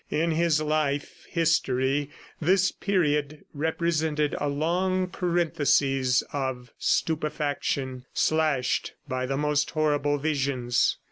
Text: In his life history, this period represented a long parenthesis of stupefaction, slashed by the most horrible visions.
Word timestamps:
In 0.09 0.31
his 0.31 0.59
life 0.59 1.27
history, 1.29 2.09
this 2.41 2.71
period 2.71 3.45
represented 3.53 4.33
a 4.39 4.47
long 4.49 5.05
parenthesis 5.07 6.23
of 6.33 6.71
stupefaction, 6.79 8.05
slashed 8.11 8.93
by 9.07 9.27
the 9.27 9.37
most 9.37 9.69
horrible 9.69 10.17
visions. 10.17 10.97